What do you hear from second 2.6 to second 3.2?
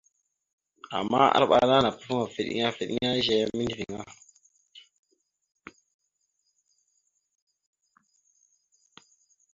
afa eɗeŋa